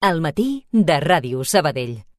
[0.00, 2.09] al matí de Ràdio Sabadell.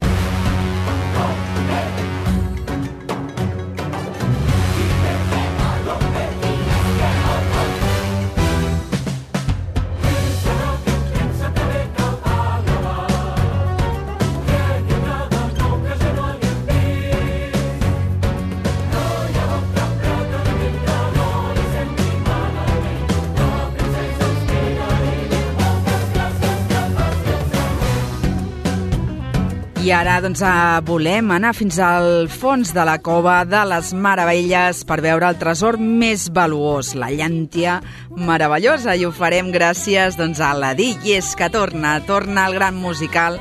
[29.81, 34.83] I ara doncs, eh, volem anar fins al fons de la cova de les Meravelles
[34.85, 37.79] per veure el tresor més valuós, la llàntia
[38.13, 38.93] meravellosa.
[38.93, 42.77] I ho farem gràcies doncs, a la Di, i és que torna, torna el gran
[42.77, 43.39] musical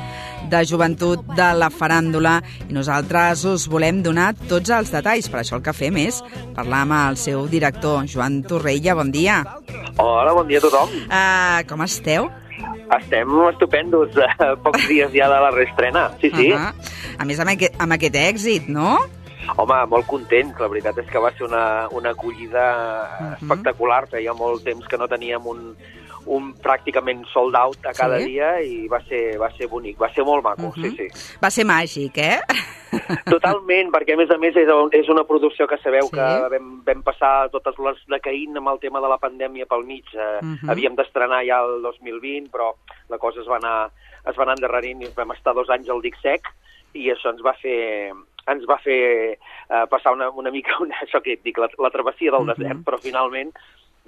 [0.48, 2.38] de joventut de la faràndula
[2.70, 5.28] i nosaltres us volem donar tots els detalls.
[5.28, 6.24] Per això el que fem és
[6.56, 8.96] parlar amb el seu director, Joan Torrella.
[8.96, 9.42] Bon dia.
[9.98, 11.02] Hola, bon dia a tothom.
[11.04, 12.32] Uh, com esteu?
[12.98, 16.10] Estem estupendos, uh, pocs dies ja de la reestrena.
[16.20, 16.52] Sí, sí.
[16.52, 16.74] Uh -huh.
[17.18, 18.98] A més, amb aquest, amb aquest èxit, no?
[19.56, 20.58] Home, molt contents.
[20.58, 22.66] La veritat és que va ser una, una acollida
[23.20, 23.34] uh -huh.
[23.34, 24.08] espectacular.
[24.08, 25.76] Feia molt temps que no teníem un,
[26.26, 28.26] un pràcticament sold out a cada Sí?
[28.32, 30.90] dia i va ser, va ser bonic, va ser molt maco, uh -huh.
[30.90, 31.36] sí, sí.
[31.42, 32.40] Va ser màgic, eh?
[33.30, 36.16] Totalment, perquè a més a més és, és una producció que sabeu Sí.
[36.16, 40.04] que vam, vam passar totes les decaïnt amb el tema de la pandèmia pel mig.
[40.14, 40.70] Eh, Mhm.
[40.70, 42.74] Havíem d'estrenar ja el 2020, però
[43.08, 43.90] la cosa es va anar,
[44.26, 46.42] es va anar endarrerint i vam estar dos anys al dic sec
[46.94, 48.12] i això ens va fer
[48.48, 49.38] ens va fer
[49.70, 52.54] eh, passar una, una mica una, això que et dic, la, la travessia del Mhm.
[52.56, 53.52] desert, però finalment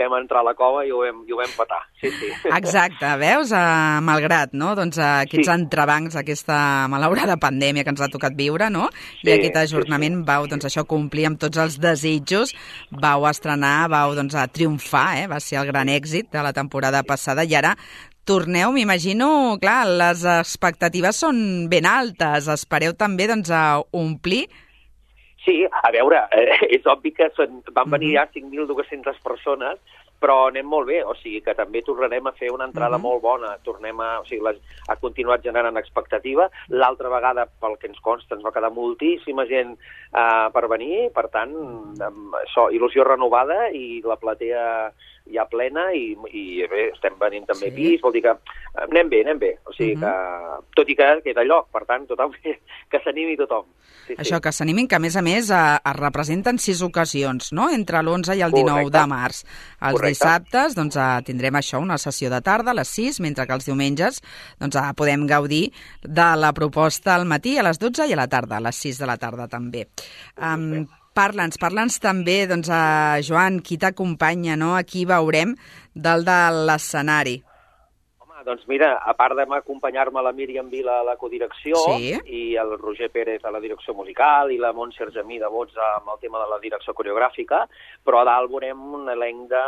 [0.03, 1.81] vam entrar a la cova i ho vam, i ho vam patar.
[2.00, 2.28] Sí, sí.
[2.58, 3.53] Exacte, veus?
[3.55, 4.75] Uh, malgrat, no?
[4.78, 5.55] Doncs uh, aquests Sí.
[5.55, 8.89] entrebancs, aquesta malaurada pandèmia que ens ha tocat viure, no?
[9.22, 12.55] I Sí, aquest sí, ajornament vau, doncs això, complir amb tots els desitjos,
[12.91, 15.28] vau estrenar, vau, doncs, a triomfar, eh?
[15.31, 17.77] Va ser el gran èxit de la temporada passada i ara
[18.25, 24.44] torneu, m'imagino, clar, les expectatives són ben altes, espereu també, doncs, a omplir
[25.44, 28.14] Sí, a veure, eh, és obvi que són, van venir Mhm.
[28.14, 29.78] ja 5.200 persones,
[30.22, 33.03] però anem molt bé, o sigui que també tornarem a fer una entrada Mhm.
[33.03, 37.88] molt bona, tornem a, o sigui, les, ha continuat generant expectativa, l'altra vegada, pel que
[37.91, 39.75] ens consta, ens va quedar moltíssima gent
[40.15, 41.53] eh, per venir, per tant,
[42.00, 44.93] amb això, il·lusió renovada i la platea
[45.32, 47.71] ja plena i, i bé, estem venint també Sí.
[47.71, 47.77] sí.
[47.77, 48.32] pis, vol dir que
[48.75, 50.00] anem bé, anem bé, o sigui Mhm.
[50.00, 52.32] que, tot i que queda lloc, per tant, tothom,
[52.91, 53.65] que s'animi tothom.
[54.06, 57.71] Sí, Això, que s'animin, que a més a més eh, es representen sis ocasions, no?,
[57.71, 58.99] entre l'11 i el 19 Correcte.
[58.99, 59.44] de març.
[59.81, 60.12] Els Correcte.
[60.12, 63.69] Dissabtes doncs, eh, tindrem això, una sessió de tarda a les 6, mentre que els
[63.69, 64.23] diumenges
[64.61, 68.28] doncs, eh, podem gaudir de la proposta al matí a les 12 i a la
[68.28, 69.89] tarda, a les 6 de la tarda també.
[70.37, 75.53] Um, Parla'ns, parla'ns també, doncs, a Joan, qui t'acompanya, no?, aquí veurem
[75.93, 76.39] dalt de
[76.71, 77.34] l'escenari.
[78.44, 82.12] Doncs mira, a part de m'acompanyar-me la Míriam Vila a la codirecció Sí.
[82.26, 86.08] i el Roger Pérez a la direcció musical i la Montse Argemí de vots amb
[86.14, 87.66] el tema de la direcció coreogràfica,
[88.04, 89.62] però a dalt veurem un elenc de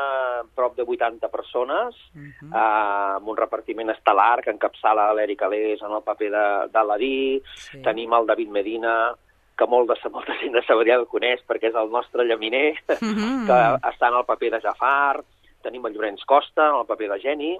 [0.54, 2.52] prop de 80 persones, Uh -huh.
[2.54, 7.82] eh, amb un repartiment estel·lar que encapçala l'Eric Alés en el paper de, d'Aladí, Sí.
[7.82, 9.14] tenim el David Medina,
[9.56, 13.46] que molt de, molta gent de Sabadell el coneix perquè és el nostre llaminer, Mhm.
[13.46, 15.22] que està en el paper de Jafar,
[15.62, 17.58] tenim el Llorenç Costa en el paper de Geni,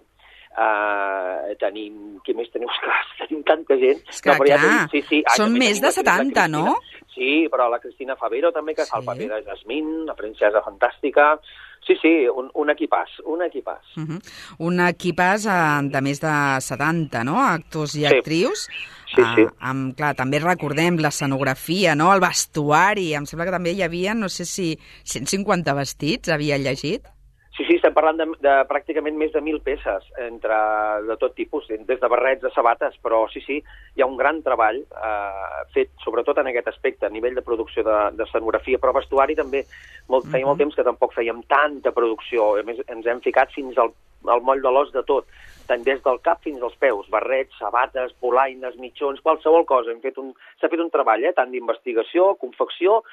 [0.57, 2.19] uh, tenim...
[2.25, 2.69] Qui més tenim?
[2.75, 4.01] Ostres, tenim tanta gent.
[4.09, 5.23] És que, ja t'ho clar, dic, sí, sí.
[5.27, 6.49] Ah, són més tenim de la- la 70, Cristina.
[6.49, 6.77] no?
[7.15, 9.07] Sí, però la Cristina Favero també, que fa el Sí.
[9.07, 11.39] paper de Jasmine, la princesa fantàstica.
[11.87, 13.85] Sí, sí, un, un equipàs, un equipàs.
[13.99, 14.21] Uh -huh.
[14.67, 18.07] Un equipàs eh, de més de 70, no?, actors i Sí.
[18.07, 18.69] actrius.
[19.15, 19.43] Sí, sí.
[19.43, 23.13] Eh, amb, clar, també recordem l'escenografia, no?, el vestuari.
[23.15, 27.03] Em sembla que també hi havia, no sé si 150 vestits, havia llegit.
[27.57, 30.57] Sí, sí, estem parlant de, de pràcticament més de 1.000 peces, entre
[31.07, 33.61] de tot tipus, des de barrets a sabates, però sí, sí,
[33.95, 37.85] hi ha un gran treball eh, fet, sobretot en aquest aspecte, a nivell de producció
[37.87, 39.63] de, de scenografia, però vestuari també,
[40.11, 40.65] molt, feia molt Mhm.
[40.65, 43.95] temps que tampoc fèiem tanta producció, a més ens hem ficat fins al,
[44.27, 45.27] al moll de l'os de tot,
[45.69, 49.93] tant des del cap fins als peus, barrets, sabates, polaines, mitjons, qualsevol cosa.
[49.93, 53.05] Hem fet un- S'ha fet un treball, eh, tant d'investigació, confecció,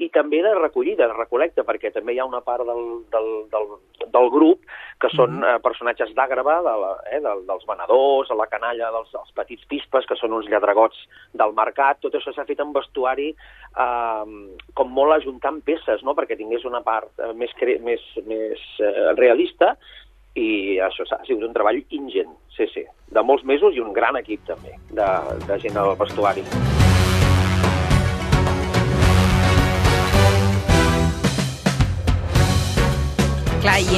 [0.00, 2.82] i també de recollida, de recolecta, perquè també hi ha una part del,
[3.12, 3.66] del, del,
[4.14, 4.64] del grup
[5.02, 9.10] que són eh, personatges d'àgrava, de la, eh, del, dels venedors, a la canalla dels,
[9.12, 11.04] dels petits pispes, que són uns lladregots
[11.36, 14.36] del mercat, tot això s'ha fet en vestuari eh,
[14.78, 19.10] com molt ajuntant peces, no?, perquè tingués una part eh, més, cre més, més eh,
[19.20, 19.74] realista,
[20.38, 24.16] i això ha sigut un treball ingent, sí, sí, de molts mesos i un gran
[24.20, 25.08] equip també de,
[25.48, 26.46] de gent al vestuari.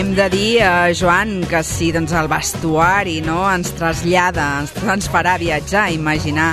[0.03, 5.07] Hem de dir, eh, Joan, que si doncs, el vestuari no, ens trasllada, ens, ens
[5.07, 6.49] farà viatjar, imaginar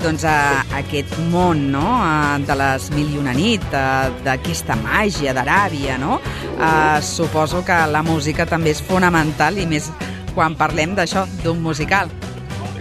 [0.00, 1.84] doncs, a, aquest món no?
[2.00, 6.16] a, de les mil i una nit, a, d'aquesta màgia d'Aràbia, no?
[6.56, 9.90] A, suposo que la música també és fonamental i més
[10.32, 12.08] quan parlem d'això, d'un musical.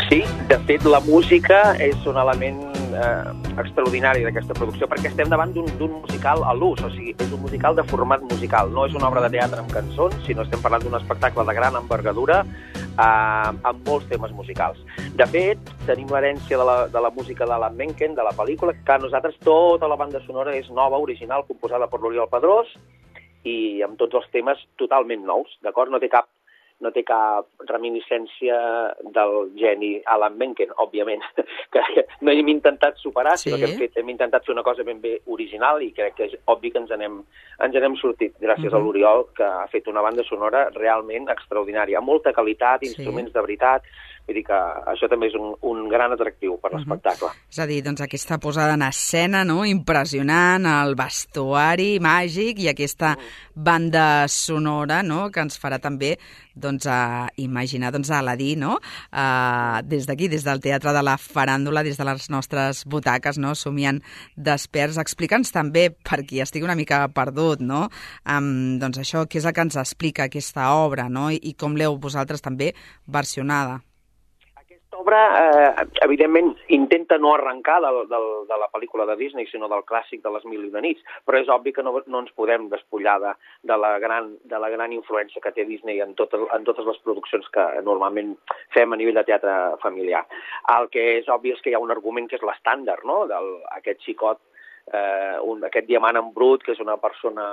[0.08, 5.54] Sí, de fet, la música és un element eh, extraordinari d'aquesta producció, perquè estem davant
[5.54, 9.10] d'un musical a l'ús, o sigui, és un musical de format musical, no és una
[9.10, 13.88] obra de teatre amb cançons, sinó estem parlant d'un espectacle de gran envergadura eh, amb
[13.88, 14.80] molts temes musicals.
[15.18, 18.76] De fet, tenim l'herència de, la, de la música de la Menken, de la pel·lícula,
[18.86, 22.72] que a nosaltres tota la banda sonora és nova, original, composada per l'Oriol Pedrós,
[23.44, 25.92] i amb tots els temes totalment nous, d'acord?
[25.92, 26.30] No té cap
[26.84, 28.58] no té cap reminiscència
[29.16, 31.24] del geni Alan Menken, òbviament,
[31.74, 33.50] que no hem intentat superar, sí.
[33.50, 36.30] sinó que hem, fet, hem intentat fer una cosa ben bé original i crec que
[36.30, 37.22] és obvi que ens n'hem
[37.64, 38.82] ens n'hem sortit gràcies uh -huh.
[38.82, 43.34] a l'Oriol, que ha fet una banda sonora realment extraordinària, amb molta qualitat, instruments sí.
[43.34, 43.84] de veritat,
[44.24, 47.28] Vull dir que això també és un, un gran atractiu per l'espectacle.
[47.28, 47.52] Uh -huh.
[47.52, 49.66] És a dir, doncs aquesta posada en escena no?
[49.66, 53.22] impressionant, el vestuari màgic i aquesta -huh.
[53.54, 55.30] banda sonora no?
[55.30, 56.18] que ens farà també
[56.56, 58.80] doncs, a imaginar doncs, a Aladí, no?
[59.12, 63.56] Uh, des d'aquí, des del Teatre de la Faràndula, des de les nostres butaques, no?
[63.56, 64.02] somiant
[64.36, 64.98] desperts.
[64.98, 67.90] Explica'ns també, per qui estigui una mica perdut, no?
[68.26, 71.30] Um, doncs això, què és el que ens explica aquesta obra, no?
[71.32, 72.74] I, i com l'heu vosaltres també
[73.06, 73.82] versionada
[75.04, 79.84] obra, eh, evidentment, intenta no arrencar de, de, de la pel·lícula de Disney, sinó del
[79.90, 82.70] clàssic de les mil i una nits, però és obvi que no, no ens podem
[82.72, 83.34] despullar de,
[83.68, 87.02] de, la gran, de la gran influència que té Disney en, tot, en totes les
[87.04, 88.34] produccions que normalment
[88.76, 90.24] fem a nivell de teatre familiar.
[90.78, 94.08] El que és obvi és que hi ha un argument que és l'estàndard, no?, d'aquest
[94.08, 94.40] xicot
[94.88, 97.46] eh, un, aquest diamant en brut, que és una persona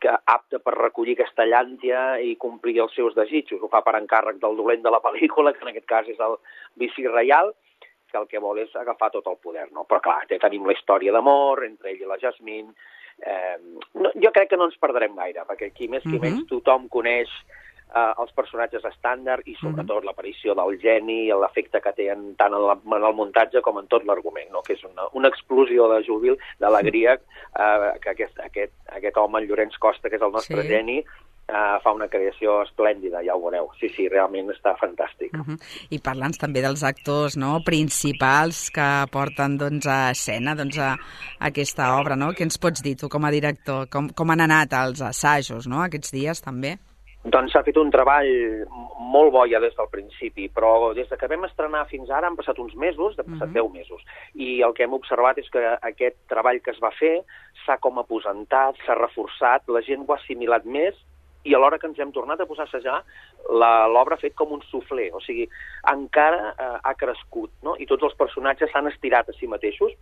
[0.00, 3.62] que apta per recollir aquesta llàntia i complir els seus desitjos.
[3.62, 6.36] Ho fa per encàrrec del dolent de la pel·lícula, que en aquest cas és el
[6.82, 7.52] vici reial,
[8.10, 9.68] que el que vol és agafar tot el poder.
[9.72, 9.86] No?
[9.88, 12.74] Però clar, tenim la història d'amor entre ell i la Jasmine.
[13.16, 13.56] Eh,
[13.96, 16.26] no, jo crec que no ens perdrem gaire, perquè aquí més que uh -huh.
[16.26, 17.30] menys tothom coneix
[17.94, 20.06] eh, els personatges estàndard i sobretot mm -hmm.
[20.06, 23.78] l'aparició del geni i l'efecte que té en, tant en, la, en el muntatge com
[23.78, 24.62] en tot l'argument, no?
[24.62, 29.48] que és una, una explosió de júbil, d'alegria, eh, que aquest, aquest, aquest home, en
[29.48, 30.68] Llorenç Costa, que és el nostre sí.
[30.68, 31.04] geni,
[31.46, 33.68] Uh, fa una creació esplèndida, ja ho veureu.
[33.78, 35.30] Sí, sí, realment està fantàstic.
[35.30, 35.58] Uh -huh.
[35.90, 40.96] I parlants també dels actors no, principals que porten doncs, a escena doncs, a,
[41.38, 42.32] a aquesta obra, no?
[42.32, 43.86] Què ens pots dir tu com a director?
[43.88, 46.78] Com, com han anat els assajos no, aquests dies també?
[47.26, 48.28] Doncs s'ha fet un treball
[49.10, 52.36] molt bo ja des del principi, però des de que vam estrenar fins ara han
[52.38, 53.66] passat uns mesos, de passat uh -huh.
[53.66, 54.02] 10 mesos,
[54.34, 57.24] i el que hem observat és que aquest treball que es va fer
[57.64, 60.94] s'ha com aposentat, s'ha reforçat, la gent ho ha assimilat més,
[61.44, 63.02] i a l'hora que ens hem tornat a posar a assajar,
[63.94, 65.48] l'obra ha fet com un sufler, o sigui,
[65.92, 67.76] encara eh, ha crescut, no?
[67.78, 69.92] i tots els personatges s'han estirat a si mateixos,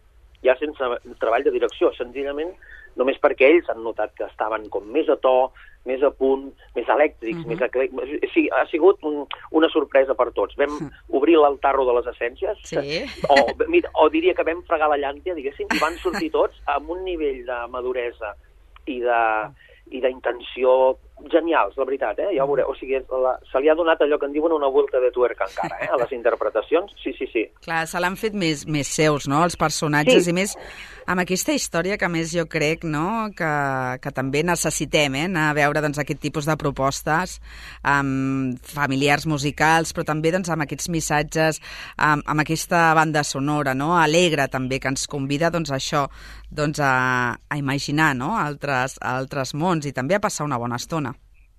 [0.44, 2.54] ja sense treball de direcció, senzillament
[3.00, 5.50] només perquè ells han notat que estaven com més a to,
[5.88, 6.46] més a punt,
[6.76, 7.48] més elèctrics, uh -huh.
[7.50, 8.32] més eclèctics.
[8.34, 10.56] Sí, ha sigut un, una sorpresa per tots.
[10.56, 10.90] Vam uh -huh.
[11.08, 13.04] obrir l'altarro de les essències, sí.
[13.28, 13.36] o,
[13.68, 17.04] mira, o diria que vam fregar la llàntia, diguéssim, i van sortir tots amb un
[17.04, 18.34] nivell de maduresa
[18.86, 19.50] i de
[19.94, 20.70] i d'intenció
[21.30, 22.32] genials, la veritat, eh?
[22.34, 22.72] ja ho veureu.
[22.72, 25.46] O sigui, la, se li ha donat allò que en diuen una volta de tuerca
[25.46, 25.90] encara, eh?
[25.92, 26.94] a les interpretacions.
[27.02, 27.46] Sí, sí, sí.
[27.64, 30.34] Clar, se l'han fet més, més seus, no?, els personatges, sí.
[30.34, 30.56] i més
[31.06, 33.30] amb aquesta història que més jo crec no?
[33.36, 33.50] que,
[34.02, 35.24] que també necessitem eh?
[35.28, 37.38] anar a veure doncs, aquest tipus de propostes
[37.82, 41.60] amb familiars musicals, però també doncs, amb aquests missatges,
[41.96, 43.94] amb, amb aquesta banda sonora, no?
[43.98, 46.06] alegre també, que ens convida doncs, a això,
[46.50, 46.94] doncs, a,
[47.34, 48.34] a imaginar no?
[48.40, 51.14] altres, altres mons i també a passar una bona estona.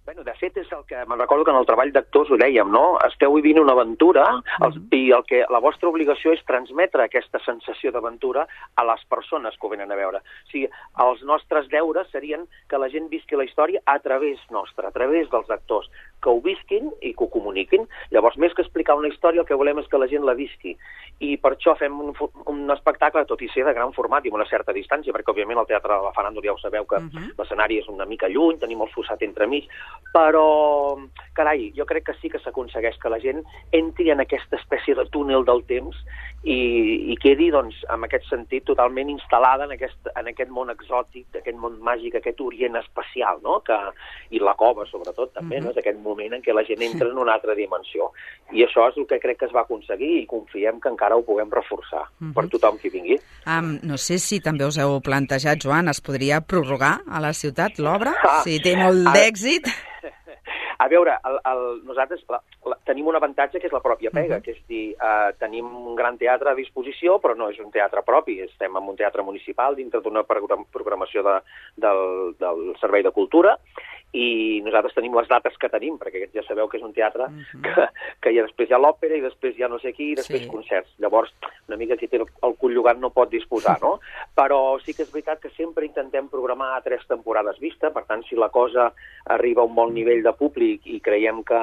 [0.06, 2.70] Bueno, de fet, és el que me'n recordo que en el treball d'actors ho dèiem,
[2.70, 3.00] no?
[3.08, 4.98] Esteu vivint una aventura els, mm -hmm.
[5.00, 8.46] i el que la vostra obligació és transmetre aquesta sensació d'aventura
[8.76, 10.20] a les persones que ho venen a veure.
[10.20, 10.70] O sigui,
[11.06, 15.28] els nostres deures serien que la gent visqui la història a través nostra, a través
[15.32, 15.90] dels actors,
[16.26, 17.86] que ho visquin i que ho comuniquin.
[18.14, 20.74] Llavors, més que explicar una història, el que volem és que la gent la visqui.
[21.24, 22.12] I per això fem un,
[22.52, 25.62] un espectacle, tot i ser de gran format i amb una certa distància, perquè, òbviament,
[25.62, 27.32] el Teatre de la Faràndula ja ho sabeu que mm -hmm.
[27.38, 29.70] l'escenari és una mica lluny, tenim el fossat entremig,
[30.14, 30.98] però,
[31.34, 35.06] carai, jo crec que sí que s'aconsegueix que la gent entri en aquesta espècie de
[35.12, 35.96] túnel del temps
[36.46, 41.26] i, i quedi, doncs, en aquest sentit, totalment instal·lada en aquest, en aquest món exòtic,
[41.34, 43.60] aquest món màgic, aquest orient espacial, no?
[43.66, 43.78] Que,
[44.30, 45.66] I la cova, sobretot, també, mm -hmm.
[45.66, 45.72] no?
[45.72, 48.12] És aquest moment en què la gent entra en una altra dimensió.
[48.56, 51.26] I això és el que crec que es va aconseguir i confiem que encara ho
[51.28, 52.34] puguem reforçar uh -huh.
[52.34, 53.20] per tothom qui vingui.
[53.46, 57.80] Um, no sé si també us heu plantejat, Joan, es podria prorrogar a la ciutat
[57.80, 58.14] l'obra?
[58.24, 59.68] Ah, si té molt d'èxit?
[60.78, 64.36] A veure, el, el, nosaltres la, la, tenim un avantatge que és la pròpia pega,
[64.36, 64.44] uh -huh.
[64.44, 68.02] que és dir, uh, tenim un gran teatre a disposició, però no és un teatre
[68.04, 71.42] propi, estem en un teatre municipal dintre d'una programació de,
[71.76, 73.58] del, del Servei de Cultura,
[74.16, 77.30] i nosaltres tenim les dates que tenim, perquè ja sabeu que és un teatre uh
[77.30, 77.62] -huh.
[77.66, 77.88] que,
[78.22, 80.48] que ja després hi ha l'òpera i després ja no sé qui i després sí.
[80.48, 80.94] concerts.
[81.00, 81.34] Llavors,
[81.68, 84.00] una mica qui té el, el cul llogat no pot disposar, no?
[84.40, 88.24] Però sí que és veritat que sempre intentem programar a tres temporades vista, per tant,
[88.24, 88.94] si la cosa
[89.26, 91.62] arriba a un bon nivell de públic i creiem que,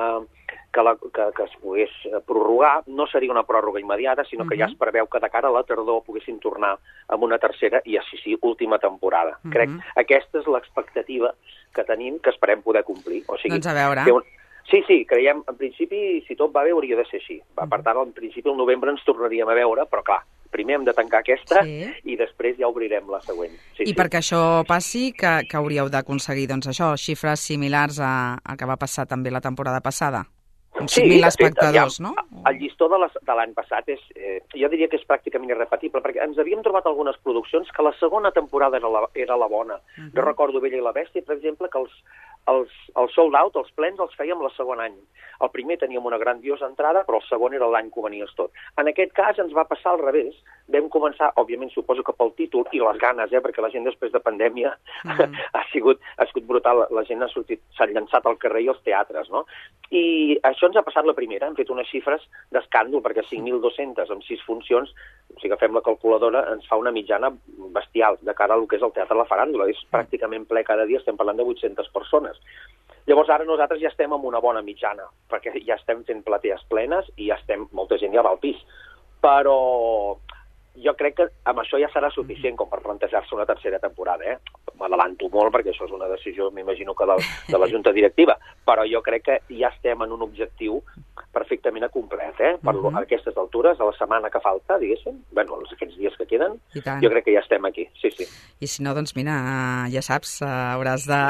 [0.73, 1.91] que, la, que, que es pogués
[2.27, 4.67] prorrogar, no seria una pròrroga immediata, sinó que uh -huh.
[4.67, 6.79] ja es preveu que de cara a la tardor poguessin tornar
[7.09, 9.39] amb una tercera i, així sí, última temporada.
[9.45, 9.53] Uh -huh.
[9.53, 11.35] Crec que aquesta és l'expectativa
[11.75, 13.23] que tenim que esperem poder complir.
[13.27, 14.07] O sigui, doncs a veure.
[14.13, 14.29] Un...
[14.71, 17.41] Sí, sí, creiem, en principi, si tot va bé, hauria de ser així.
[17.59, 20.21] Va, per tant, en principi, el novembre ens tornaríem a veure, però clar,
[20.53, 21.89] primer hem de tancar aquesta sí.
[22.09, 23.57] i després ja obrirem la següent.
[23.75, 23.97] Sí, I sí.
[23.99, 28.79] perquè això passi, que, que hauríeu d'aconseguir, doncs això, xifres similars a, a que va
[28.81, 30.23] passar també la temporada passada?
[30.89, 32.43] Sí, 5.000 espectadors, fet, no?
[32.49, 36.39] El llistó de l'any passat és, eh, jo diria que és pràcticament irrepetible, perquè ens
[36.39, 39.75] havíem trobat algunes produccions que la segona temporada era la, era la bona.
[39.75, 40.13] Uh -huh.
[40.15, 41.93] Jo recordo Bella i la Bèstia, per exemple, que els,
[42.51, 44.97] els, els sold out, els plens, els fèiem la segon any.
[45.43, 48.53] El primer teníem una grandiosa entrada, però el segon era l'any que ho venies tot.
[48.79, 50.37] En aquest cas ens va passar al revés.
[50.73, 54.13] Vam començar, òbviament, suposo que pel títol i les ganes, eh, perquè la gent després
[54.15, 54.71] de pandèmia
[55.05, 55.39] mm.
[55.59, 56.85] ha, sigut, ha sigut brutal.
[56.95, 59.45] La gent ha sortit, s'ha llançat al carrer i als teatres, no?
[59.91, 61.49] I això ens ha passat la primera.
[61.51, 62.23] Hem fet unes xifres
[62.55, 64.95] d'escàndol, perquè 5.200 amb 6 funcions,
[65.41, 67.33] si agafem la calculadora, ens fa una mitjana
[67.75, 69.67] bestial de cara al que és el Teatre de la Faràndula.
[69.73, 72.32] És pràcticament ple cada dia, estem parlant de 800 persones.
[73.07, 77.09] Llavors ara nosaltres ja estem amb una bona mitjana, perquè ja estem fent platees plenes
[77.17, 78.61] i ja estem, molta gent ja va al pis.
[79.23, 79.57] Però
[80.83, 84.25] jo crec que amb això ja serà suficient com per plantejar-se una tercera temporada.
[84.25, 84.39] Eh?
[84.81, 87.19] M'adelanto molt perquè això és una decisió, m'imagino que de,
[87.51, 90.81] de la Junta Directiva, però jo crec que ja estem en un objectiu
[91.33, 92.57] perfectament complet, eh?
[92.63, 92.99] Per uh -huh.
[92.99, 97.11] a aquestes altures, a la setmana que falta, diguéssim, bueno, aquests dies que queden, jo
[97.11, 98.25] crec que ja estem aquí, sí, sí.
[98.61, 101.21] I si no, doncs mira, ja saps, hauràs de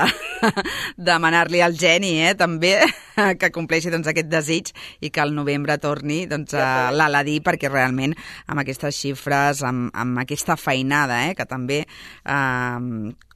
[1.11, 2.79] demanar-li al geni, eh, també,
[3.41, 7.69] que compleixi doncs, aquest desig i que al novembre torni doncs, ja a l'Aladí, perquè
[7.71, 8.15] realment
[8.47, 12.79] amb aquestes xifres, amb, amb aquesta feinada, eh, que també eh,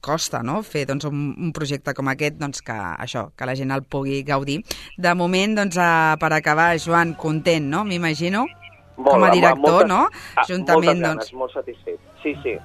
[0.03, 0.61] costa no?
[0.63, 4.23] fer doncs, un, un projecte com aquest doncs, que, això, que la gent el pugui
[4.27, 4.61] gaudir.
[4.97, 7.83] De moment, doncs, eh, per acabar, Joan, content, no?
[7.87, 8.45] M'imagino,
[8.97, 10.01] com a director, moltes, no?
[10.35, 11.37] Ah, Juntament, ganes, doncs...
[11.37, 12.01] molt satisfet.
[12.23, 12.57] Sí, sí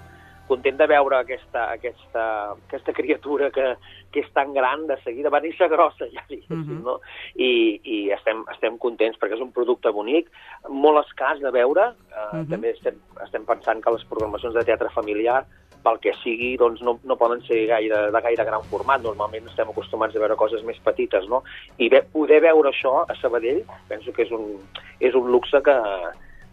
[0.53, 2.25] content de veure aquesta, aquesta,
[2.67, 3.73] aquesta criatura que,
[4.13, 6.83] que és tan gran de seguida, va néixer grossa ja, diguéssim, uh -huh.
[6.85, 6.99] no?
[7.35, 10.29] I, i estem, estem contents perquè és un producte bonic,
[10.69, 12.51] molt escàs de veure, uh, uh -huh.
[12.51, 15.47] també estem, estem pensant que les programacions de teatre familiar
[15.85, 19.03] pel que sigui, doncs no, no poden ser gaire, de gaire gran format.
[19.05, 21.43] Normalment estem acostumats a veure coses més petites, no?
[21.79, 24.53] I ve, poder veure això a Sabadell penso que és un,
[25.01, 25.79] és un luxe que,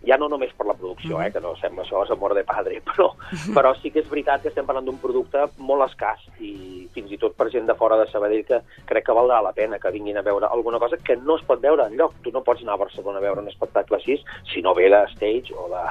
[0.07, 2.79] ja no només per la producció, eh, que no sembla això és amor de padre,
[2.87, 3.09] però,
[3.55, 7.19] però sí que és veritat que estem parlant d'un producte molt escàs i fins i
[7.21, 10.19] tot per gent de fora de Sabadell que crec que valdrà la pena que vinguin
[10.19, 12.15] a veure alguna cosa que no es pot veure en lloc.
[12.23, 14.19] Tu no pots anar a Barcelona a veure un espectacle així
[14.53, 15.83] si no ve de Stage o de,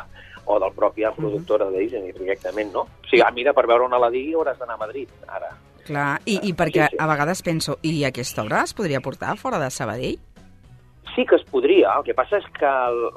[0.48, 2.86] o del propi productora de Disney directament, no?
[2.88, 5.52] O sigui, ah, mira, per veure un Aladí hauràs d'anar a Madrid, ara.
[5.88, 7.00] Clar, i, i perquè sí, sí.
[7.00, 10.18] a vegades penso, i aquesta obra es podria portar fora de Sabadell?
[11.18, 12.68] Sí que es podria, el que passa és que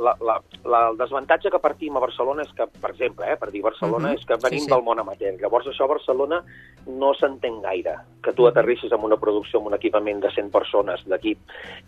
[0.01, 3.51] la, la, la, el desavantatge que partim a Barcelona és que, per exemple, eh, per
[3.53, 4.17] dir Barcelona, uh -huh.
[4.17, 4.71] és que venim sí, sí.
[4.71, 5.35] del món amateur.
[5.37, 6.41] Llavors això a Barcelona
[6.87, 11.05] no s'entén gaire, que tu aterrissis amb una producció, amb un equipament de 100 persones
[11.05, 11.37] d'equip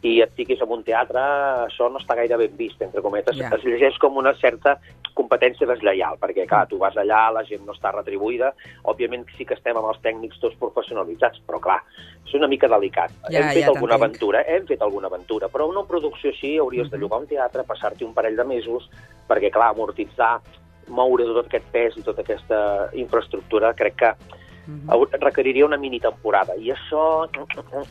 [0.03, 1.19] i et fiquis en un teatre,
[1.65, 3.35] això no està gaire ben vist, entre cometes.
[3.35, 3.55] Yeah.
[3.55, 4.77] Es llegeix com una certa
[5.15, 8.53] competència deslleial, perquè, clar, tu vas allà, la gent no està retribuïda,
[8.83, 11.81] òbviament sí que estem amb els tècnics tots professionalitzats, però, clar,
[12.33, 13.13] és una mica delicat.
[13.29, 16.89] Ja, hem fet ja alguna aventura, hem fet alguna aventura, però una producció així hauries
[16.89, 18.89] de llogar un teatre, passar-t'hi un parell de mesos,
[19.29, 20.39] perquè, clar, amortitzar,
[20.89, 22.59] moure tot aquest pes i tota aquesta
[22.99, 24.11] infraestructura, crec que
[24.65, 25.19] Uh -huh.
[25.19, 27.27] requeriria una mini temporada i això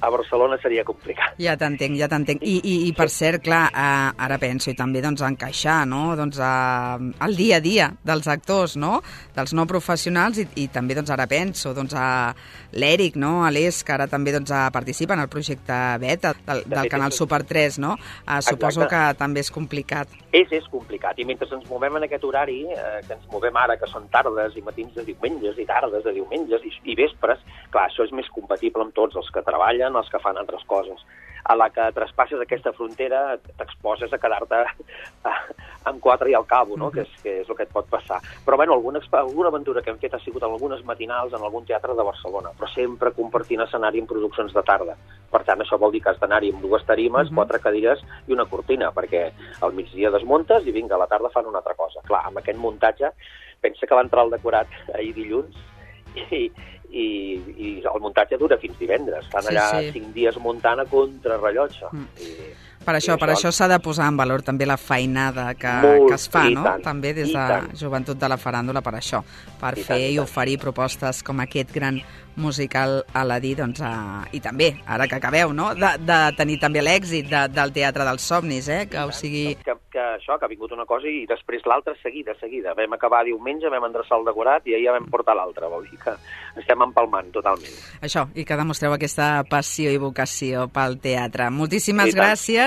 [0.01, 1.35] a Barcelona seria complicat.
[1.39, 2.43] Ja t'entenc, ja t'entenc.
[2.43, 3.25] I, i, I per sí.
[3.25, 6.17] cert, clar, eh, ara penso i també doncs, encaixar no?
[6.17, 9.03] doncs, eh, el dia a dia dels actors, no?
[9.35, 12.35] dels no professionals i, i també doncs, ara penso doncs, a
[12.73, 13.45] l'Eric, no?
[13.45, 17.43] a l'Es, que ara també doncs, participa en el projecte Beta del, del canal Super
[17.45, 17.97] 3, no?
[18.27, 20.09] Eh, suposo que també és complicat.
[20.33, 23.77] És, és complicat, i mentre ens movem en aquest horari, eh, que ens movem ara,
[23.81, 27.41] que són tardes i matins de diumenges i tardes de diumenges, tardes i, i vespres.
[27.71, 31.03] Clar, això és més compatible amb tots els que treballen, els que fan altres coses
[31.45, 34.61] a la que traspasses aquesta frontera t'exposes a quedar-te
[35.91, 36.93] amb quatre i al cabo, no?
[36.95, 38.21] que, és, que és el que et pot passar.
[38.47, 41.67] Però bueno, alguna, alguna aventura que hem fet ha sigut en algunes matinals en algun
[41.67, 44.95] teatre de Barcelona, però sempre compartint escenari en produccions de tarda.
[45.33, 47.41] Per tant, això vol dir que has d'anar-hi amb dues tarimes, uh -huh.
[47.43, 51.47] quatre cadires i una cortina, perquè al migdia desmuntes i vinga, a la tarda fan
[51.47, 52.01] una altra cosa.
[52.07, 53.11] Clar, amb aquest muntatge,
[53.61, 55.72] pensa que va entrar el decorat ahir dilluns
[56.21, 56.45] i,
[56.91, 57.07] i,
[57.57, 59.27] i el muntatge dura fins divendres.
[59.27, 59.95] Estan allà sí, sí.
[59.99, 61.91] cinc dies muntant a contrarrellotge.
[61.93, 62.09] Mm.
[62.27, 62.53] I,
[62.85, 66.19] per això, per això s'ha de posar en valor també la feinada que, Molt, que
[66.19, 66.65] es fa, no?
[66.67, 67.71] Tant, també des de tant.
[67.79, 69.23] Joventut de la Faràndula per això,
[69.61, 72.01] per I fer tant, i, i oferir propostes com aquest gran
[72.37, 77.29] musical Aladí, doncs, uh, i també, ara que acabeu, no?, de, de tenir també l'èxit
[77.29, 79.45] de, del Teatre dels Somnis, eh?, que o sigui...
[79.61, 82.73] Que, que això, que ha vingut una cosa i després l'altra seguida, seguida.
[82.79, 86.01] Vam acabar diumenge, vam endreçar el decorat i ahir ja vam portar l'altra, vol dir
[86.01, 86.15] que
[86.63, 87.77] estem empalmant totalment.
[88.01, 91.51] Això, i que demostreu aquesta passió i vocació pel teatre.
[91.53, 92.19] Moltíssimes I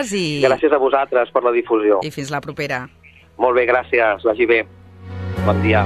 [0.06, 0.42] gràcies i...
[0.46, 2.02] Gràcies a vosaltres per la difusió.
[2.04, 2.88] I fins la propera.
[3.38, 4.66] Molt bé, gràcies, vagi bé.
[5.46, 5.86] Bon dia.